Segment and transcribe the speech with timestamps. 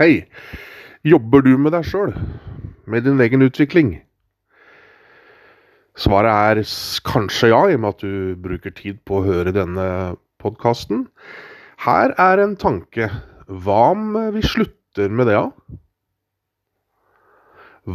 [0.00, 0.22] Hei.
[1.04, 2.14] Jobber du med deg sjøl?
[2.88, 3.90] Med din egen utvikling?
[5.92, 6.60] Svaret er
[7.04, 9.84] kanskje ja, i og med at du bruker tid på å høre denne
[10.40, 11.02] podkasten.
[11.84, 13.10] Her er en tanke.
[13.44, 15.76] Hva om vi slutter med det, da?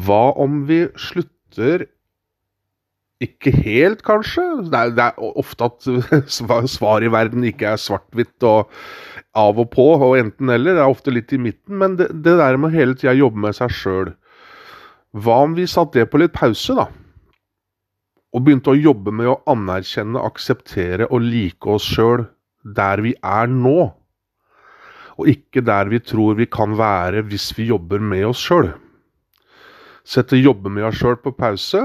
[0.06, 1.88] Hva om vi slutter
[3.26, 4.46] ikke helt, kanskje?
[4.70, 8.70] Det er, det er ofte at svar i verden ikke er svart-hvitt og
[9.36, 10.78] av og på, og enten-eller.
[10.78, 11.78] Det er ofte litt i midten.
[11.82, 14.14] Men det, det der med hele tida jobbe med seg sjøl
[15.16, 16.90] Hva om vi satte det på litt pause, da?
[18.36, 22.26] Og begynte å jobbe med å anerkjenne, akseptere og like oss sjøl
[22.76, 23.92] der vi er nå.
[25.16, 28.74] Og ikke der vi tror vi kan være hvis vi jobber med oss sjøl.
[30.06, 31.82] Sette jobbe med oss sjøl på pause,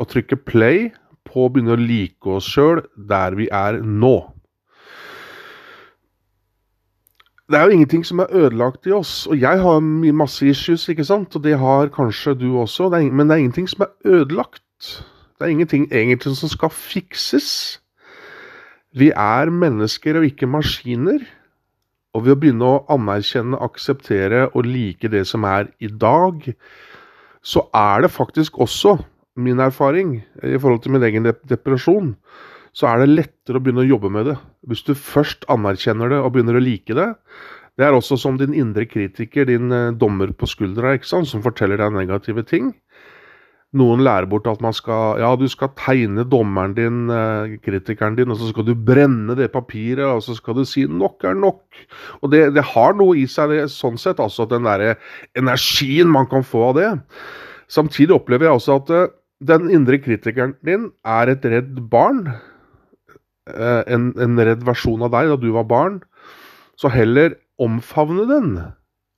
[0.00, 0.88] og trykke play
[1.28, 4.16] på å begynne å like oss sjøl der vi er nå.
[7.50, 9.80] Det er jo ingenting som er ødelagt i oss, og jeg har
[10.16, 13.42] masse issues, ikke sant, og det har kanskje du også, det er, men det er
[13.42, 14.62] ingenting som er ødelagt.
[15.34, 17.80] Det er ingenting egentlig som skal fikses.
[18.96, 21.20] Vi er mennesker og ikke maskiner.
[22.14, 26.46] Og ved å begynne å anerkjenne, akseptere og like det som er i dag,
[27.42, 28.96] så er det faktisk også
[29.36, 32.14] min erfaring i forhold til min egen dep- depresjon,
[32.74, 34.38] så er det lettere å begynne å jobbe med det.
[34.66, 37.12] Hvis du først anerkjenner det og begynner å like det.
[37.78, 41.94] Det er også som din indre kritiker, din eh, dommer på skuldra, som forteller deg
[41.94, 42.72] negative ting.
[43.74, 48.30] Noen lærer bort at man skal Ja, du skal tegne dommeren din, eh, kritikeren din,
[48.30, 51.82] og så skal du brenne det papiret, og så skal du si 'nok er nok'.
[52.22, 54.96] Og det, det har noe i seg, det, sånn sett, altså den derre
[55.34, 57.02] energien man kan få av det.
[57.68, 62.28] Samtidig opplever jeg også at eh, den indre kritikeren din er et redd barn.
[63.44, 66.00] Eh, en, en redd versjon av deg da du var barn.
[66.80, 68.54] Så heller omfavne den.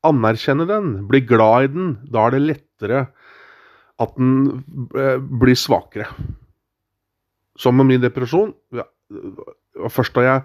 [0.06, 0.96] Anerkjenne den.
[1.10, 1.92] Bli glad i den.
[2.10, 3.04] Da er det lettere
[4.02, 4.64] at den
[4.98, 6.08] eh, blir svakere.
[7.56, 8.52] Som med min depresjon.
[8.74, 8.88] Ja,
[9.92, 10.42] først da jeg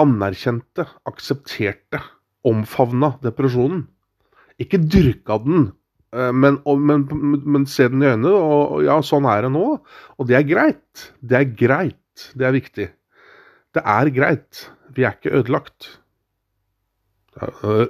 [0.00, 2.00] anerkjente, aksepterte,
[2.46, 3.84] omfavna depresjonen.
[4.58, 5.68] Ikke dyrka den,
[6.16, 7.06] eh, men, men,
[7.44, 8.32] men se den i øynene.
[8.32, 9.68] Og ja, sånn er det nå.
[10.18, 11.08] Og det er greit.
[11.20, 12.00] Det er greit.
[12.34, 12.88] Det er viktig.
[13.74, 14.64] Det er greit.
[14.94, 15.88] Vi er ikke ødelagt.
[17.34, 17.86] Ja, øh,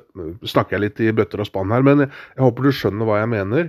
[0.49, 3.33] snakker jeg litt i bøtter og spann her, men jeg, håper du skjønner hva jeg
[3.35, 3.69] mener.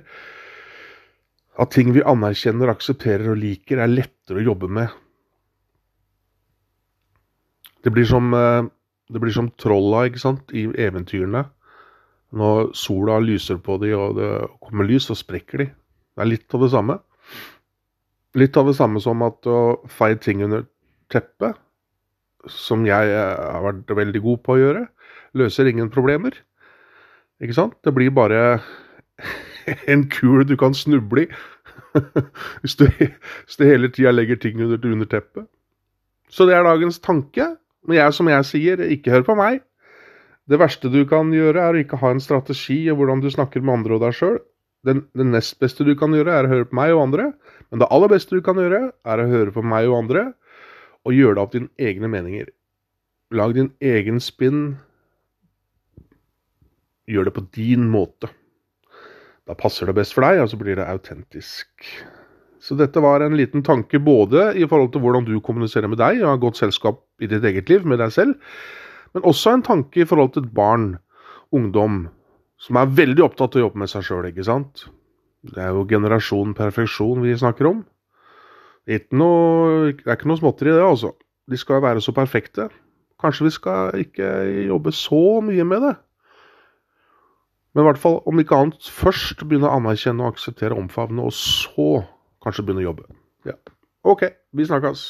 [1.60, 4.94] At ting vi anerkjenner, aksepterer og liker, er lettere å jobbe med.
[7.84, 8.64] Det blir som, eh,
[9.12, 11.46] det blir som trolla ikke sant, i eventyrene.
[12.36, 14.32] Når sola lyser på dem og det
[14.64, 15.66] kommer lys, så sprekker de.
[16.16, 17.00] Det er litt av det samme.
[18.36, 20.66] Litt av det samme som at å feie ting under
[21.12, 21.56] teppet,
[22.52, 24.86] som jeg eh, har vært veldig god på å gjøre,
[25.38, 26.38] løser ingen problemer.
[27.44, 27.76] Ikke sant?
[27.84, 28.62] Det blir bare
[29.92, 31.30] en kul du kan snuble i.
[32.62, 35.48] hvis, du, hvis du hele tida legger ting under, under teppet.
[36.32, 37.54] Så det er dagens tanke.
[37.86, 39.62] Men jeg, som jeg sier, ikke hør på meg.
[40.50, 43.64] Det verste du kan gjøre, er å ikke ha en strategi i hvordan du snakker
[43.66, 44.40] med andre og deg sjøl.
[44.86, 47.30] Det, det nest beste du kan gjøre, er å høre på meg og andre.
[47.72, 50.28] Men det aller beste du kan gjøre, er å høre på meg og andre,
[51.06, 52.50] og gjør det opp dine egne meninger.
[53.36, 54.76] Lag din egen spinn.
[57.10, 58.32] Gjør det på din måte.
[59.46, 61.70] Da passer det best for deg, og så blir det autentisk.
[62.66, 66.24] Så dette var en liten tanke både i forhold til hvordan du kommuniserer med deg,
[66.24, 68.34] og har godt selskap i ditt eget liv med deg selv,
[69.14, 70.96] men også en tanke i forhold til et barn,
[71.54, 72.08] ungdom,
[72.58, 74.88] som er veldig opptatt av å jobbe med seg sjøl, ikke sant?
[75.46, 77.84] Det er jo generasjon perfeksjon vi snakker om.
[78.86, 81.14] Det er noe, er ikke noe småtteri det, altså.
[81.50, 82.70] De skal være så perfekte.
[83.22, 84.30] Kanskje vi skal ikke
[84.68, 85.96] jobbe så mye med det.
[87.74, 91.34] Men i hvert fall, om ikke annet, først begynne å anerkjenne og akseptere, omfavne, og
[91.36, 92.06] så
[92.46, 93.08] kanskje begynne å jobbe.
[93.50, 93.58] Ja.
[94.08, 95.10] OK, vi snakkes.